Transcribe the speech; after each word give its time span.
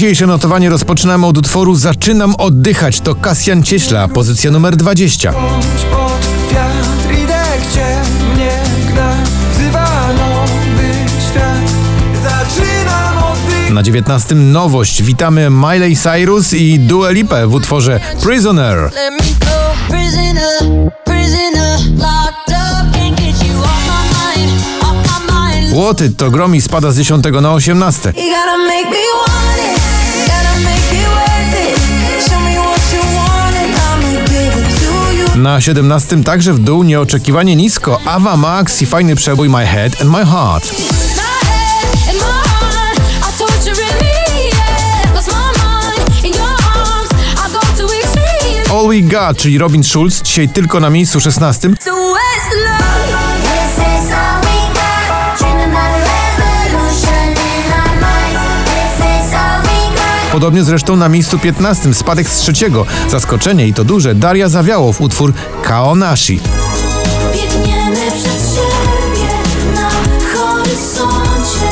Dzisiejsze 0.00 0.26
notowanie 0.26 0.70
rozpoczynamy 0.70 1.26
od 1.26 1.38
utworu 1.38 1.74
Zaczynam 1.74 2.34
oddychać. 2.34 3.00
To 3.00 3.14
Kasjan 3.14 3.62
Cieśla, 3.62 4.08
pozycja 4.08 4.50
numer 4.50 4.76
20. 4.76 5.32
Bądź 5.32 5.64
pod 5.90 6.52
wiatr 6.52 7.22
idę, 7.22 7.42
gdzie 7.70 7.96
mnie 8.34 8.58
gna 8.92 9.16
Wzywa 9.54 10.08
nowy 10.12 10.92
świat 11.30 11.72
Zaczynam 12.22 13.18
oddychać 13.18 13.70
Na 13.70 13.82
19 13.82 14.34
nowość. 14.34 15.02
Witamy 15.02 15.50
Miley 15.50 15.96
Cyrus 15.96 16.52
i 16.52 16.78
Dua 16.78 17.10
Lipa 17.10 17.46
w 17.46 17.54
utworze 17.54 18.00
Prisoner. 18.22 18.90
Łoty 25.70 26.10
to 26.10 26.30
gromi 26.30 26.60
spada 26.60 26.92
z 26.92 26.96
10 26.96 27.24
na 27.42 27.52
18. 27.52 28.08
You 28.08 28.14
gotta 28.14 28.58
make 28.58 28.90
me 28.90 29.04
want 29.26 29.58
it, 29.58 29.80
gotta 30.26 30.54
make 30.60 30.92
it 30.92 31.08
worth 31.08 31.54
it. 31.68 32.28
Show 32.28 32.40
me 32.40 32.58
what 32.58 32.92
you 32.92 33.00
want 33.16 33.56
and 33.56 33.74
I'ma 33.74 34.20
give 34.26 34.60
it 34.60 34.80
to 34.80 35.12
you. 35.12 35.42
Na 35.42 35.60
17 35.60 36.24
także 36.24 36.52
w 36.52 36.58
dół 36.58 36.82
nieoczekiwanie 36.82 37.56
nisko. 37.56 38.00
Ava 38.04 38.36
Max 38.36 38.82
i 38.82 38.86
fajny 38.86 39.16
przebój 39.16 39.48
My 39.48 39.66
Head 39.66 40.00
and 40.00 40.10
My 40.10 40.26
Heart. 40.26 40.74
All 48.72 48.88
We 48.88 49.00
Got, 49.00 49.36
czyli 49.36 49.58
Robin 49.58 49.84
Schulz, 49.84 50.22
dzisiaj 50.22 50.48
tylko 50.48 50.80
na 50.80 50.90
miejscu 50.90 51.20
16. 51.20 51.70
Podobnie 60.32 60.64
zresztą 60.64 60.96
na 60.96 61.08
miejscu 61.08 61.38
15, 61.38 61.94
spadek 61.94 62.28
z 62.28 62.36
trzeciego. 62.36 62.86
Zaskoczenie 63.08 63.66
i 63.66 63.74
to 63.74 63.84
duże. 63.84 64.14
Daria 64.14 64.48
Zawiałow, 64.48 65.00
utwór 65.00 65.32
Kaonashi. 65.62 66.40
Biegniemy 67.34 68.10
przed 68.10 68.54
siebie 68.54 69.28
na 69.74 69.90
horyzoncie. 70.32 71.66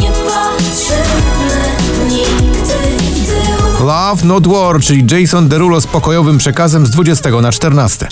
Nie 0.00 0.08
patrzymy 0.10 1.60
nigdy 2.08 2.74
w 3.14 3.26
tył. 3.26 3.86
Love 3.86 4.24
Not 4.24 4.46
War, 4.46 4.80
czyli 4.80 5.20
Jason 5.20 5.48
Derulo 5.48 5.80
z 5.80 5.86
pokojowym 5.86 6.38
przekazem 6.38 6.86
z 6.86 6.90
20 6.90 7.30
na 7.30 7.52
14. 7.52 8.08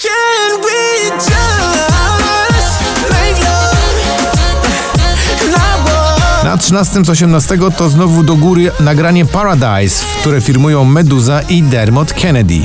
13 6.63 7.05
z 7.05 7.11
18 7.11 7.59
to 7.77 7.89
znowu 7.89 8.23
do 8.23 8.37
góry 8.37 8.71
nagranie 8.81 9.27
Paradise, 9.27 10.05
które 10.21 10.41
firmują 10.41 10.85
Meduza 10.85 11.41
i 11.41 11.63
Dermot 11.63 12.13
Kennedy. 12.13 12.61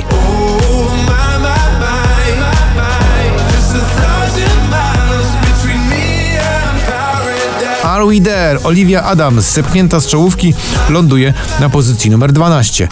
Are 7.82 8.06
We 8.06 8.20
There? 8.20 8.62
Olivia 8.64 9.02
Adams, 9.02 9.52
zepchnięta 9.52 10.00
z 10.00 10.06
czołówki, 10.06 10.54
ląduje 10.88 11.34
na 11.60 11.68
pozycji 11.68 12.10
numer 12.10 12.32
12. 12.32 12.88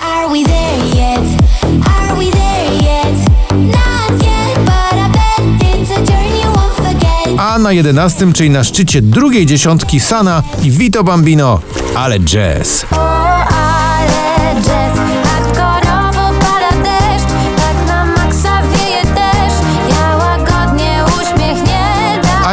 A 7.57 7.59
na 7.59 7.73
11, 7.73 8.33
czyli 8.33 8.51
na 8.51 8.65
szczycie 8.65 9.03
drugiej 9.03 9.47
dziesiątki 9.47 10.01
Sana 10.01 10.43
i 10.63 10.71
Vito 10.71 11.05
Bambino, 11.05 11.61
ale 11.95 12.21
jazz. 12.21 12.87
Tak. 12.91 13.53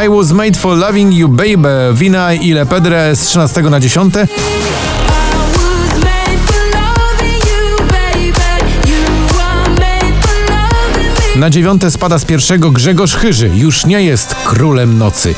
I 0.04 0.08
Was 0.08 0.32
Made 0.32 0.58
for 0.58 0.76
Loving 0.76 1.14
You 1.14 1.28
Baby, 1.28 1.94
Wina 1.94 2.32
i 2.32 2.52
Le 2.52 2.66
Pedre 2.66 3.16
z 3.16 3.26
13 3.26 3.62
na 3.62 3.80
10. 3.80 4.12
Na 11.36 11.50
dziewiąte 11.50 11.90
spada 11.90 12.18
z 12.18 12.24
pierwszego 12.24 12.70
Grzegorz 12.70 13.14
Chyży, 13.14 13.50
już 13.54 13.86
nie 13.86 14.02
jest 14.02 14.34
królem 14.34 14.98
nocy. 14.98 15.34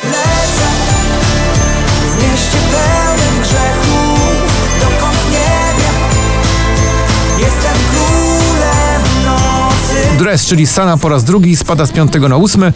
Dress, 10.26 10.47
czyli 10.47 10.66
Sana 10.66 10.97
po 10.97 11.09
raz 11.09 11.25
drugi 11.25 11.56
spada 11.56 11.87
z 11.87 11.92
piątego 11.92 12.28
na 12.28 12.37
ósmy. 12.37 12.72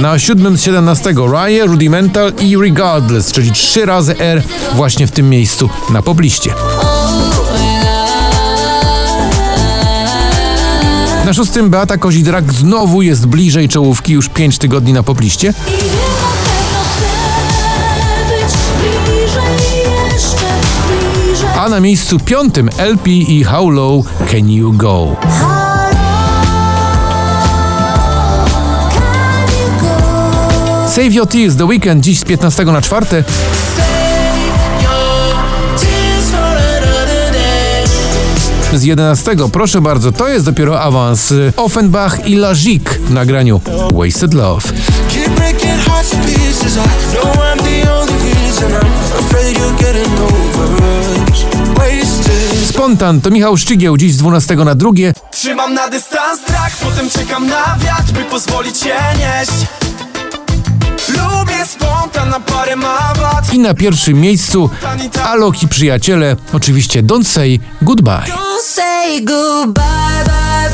Na 0.00 0.18
siódmym 0.18 0.58
z 0.58 0.62
17 0.62 1.14
Rye, 1.32 1.66
Rudimental 1.66 2.32
i 2.40 2.56
Regardless, 2.56 3.32
czyli 3.32 3.52
trzy 3.52 3.86
razy 3.86 4.18
R 4.18 4.42
właśnie 4.74 5.06
w 5.06 5.10
tym 5.10 5.30
miejscu 5.30 5.70
na 5.90 6.02
pobliście. 6.02 6.54
Na 11.24 11.34
szóstym 11.34 11.70
Beata 11.70 11.96
Kozidrak 11.96 12.52
znowu 12.52 13.02
jest 13.02 13.26
bliżej 13.26 13.68
czołówki 13.68 14.12
już 14.12 14.28
5 14.28 14.58
tygodni 14.58 14.92
na 14.92 15.02
pobliście. 15.02 15.54
Na 21.70 21.80
miejscu 21.80 22.18
piątym 22.18 22.68
LP 22.78 23.10
i 23.10 23.44
How 23.44 23.70
Low 23.70 24.04
Can 24.30 24.50
You 24.50 24.72
Go. 24.72 25.16
Save 30.88 31.14
Your 31.14 31.26
Tears 31.26 31.56
The 31.56 31.64
Weekend 31.64 32.04
dziś 32.04 32.18
z 32.18 32.24
15 32.24 32.64
na 32.64 32.82
4. 32.82 33.06
Save 33.06 33.24
your 34.82 35.80
tears 35.80 36.30
for 36.30 36.40
another 36.40 37.32
day 37.32 38.78
Z 38.78 38.84
11 38.84 39.36
proszę 39.52 39.80
bardzo, 39.80 40.12
to 40.12 40.28
jest 40.28 40.44
dopiero 40.44 40.80
awans. 40.80 41.34
Offenbach 41.56 42.28
i 42.28 42.36
Lazik 42.36 42.90
w 42.90 43.10
nagraniu 43.10 43.60
Wasted 43.92 44.34
Love. 44.34 44.72
Spontan 52.88 53.20
to 53.20 53.30
Michał 53.30 53.56
Szczygieł 53.56 53.96
dziś 53.96 54.12
z 54.12 54.16
12 54.16 54.56
na 54.56 54.74
drugie. 54.74 55.12
Trzymam 55.30 55.74
na 55.74 55.88
dystans 55.88 56.40
strach, 56.40 56.76
potem 56.76 57.10
czekam 57.10 57.48
na 57.48 57.76
wiatr, 57.78 58.12
by 58.12 58.24
pozwolić 58.24 58.78
się 58.78 58.94
nieść 59.18 59.66
Lubię 61.08 61.66
spontan, 61.66 62.28
na 62.30 62.40
parę 62.40 62.76
ma 62.76 63.14
wad 63.14 63.54
I 63.54 63.58
na 63.58 63.74
pierwszym 63.74 64.20
miejscu 64.20 64.70
Alok 65.24 65.62
i 65.62 65.68
przyjaciele, 65.68 66.36
oczywiście 66.52 67.02
Don't 67.02 67.24
Say 67.24 67.60
Goodbye. 67.82 68.12
Don't 68.12 68.62
say 68.62 69.24
goodbye, 69.24 70.24
bye. 70.24 70.67